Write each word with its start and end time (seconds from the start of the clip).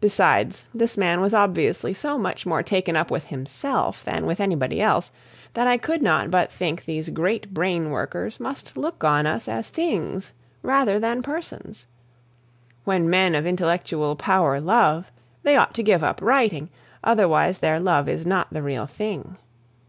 Besides, 0.00 0.66
this 0.72 0.96
man 0.96 1.20
was 1.20 1.34
obviously 1.34 1.92
so 1.92 2.16
much 2.16 2.46
more 2.46 2.62
taken 2.62 2.96
up 2.96 3.10
with 3.10 3.24
himself 3.24 4.04
than 4.04 4.24
with 4.24 4.38
anybody 4.38 4.80
else, 4.80 5.10
that 5.54 5.66
I 5.66 5.76
could 5.76 6.02
not 6.02 6.30
but 6.30 6.52
think 6.52 6.84
these 6.84 7.10
great 7.10 7.52
brain 7.52 7.90
workers 7.90 8.38
must 8.38 8.76
look 8.76 9.02
on 9.02 9.26
us 9.26 9.48
as 9.48 9.68
things 9.68 10.32
rather 10.62 11.00
than 11.00 11.20
persons. 11.20 11.88
When 12.84 13.10
men 13.10 13.34
of 13.34 13.44
intellectual 13.44 14.14
power 14.14 14.60
love, 14.60 15.10
they 15.42 15.56
ought 15.56 15.74
to 15.74 15.82
give 15.82 16.04
up 16.04 16.22
writing, 16.22 16.70
otherwise 17.02 17.58
their 17.58 17.80
love 17.80 18.08
is 18.08 18.24
not 18.24 18.52
the 18.54 18.62
real 18.62 18.86
thing. 18.86 19.36